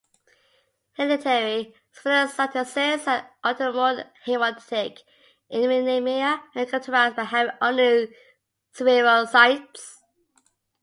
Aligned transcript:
Hereditary 0.93 1.75
spherocytosis 1.95 3.05
and 3.07 3.27
autoimmune 3.45 4.09
hemolytic 4.25 5.01
anemia 5.51 6.41
are 6.55 6.65
characterized 6.65 7.17
by 7.17 7.23
having 7.25 7.51
"only" 7.61 8.11
spherocytes. 8.73 9.97